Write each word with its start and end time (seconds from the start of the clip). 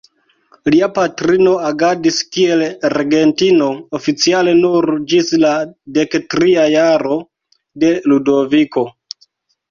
Lia 0.73 0.87
patrino 0.93 1.49
agadis 1.71 2.15
kiel 2.37 2.63
regentino, 2.93 3.67
oficiale 3.99 4.55
nur 4.61 4.87
ĝis 5.11 5.29
la 5.43 5.51
dektria 5.99 6.63
jaro 6.77 7.19
de 7.85 7.93
Ludoviko. 8.13 8.85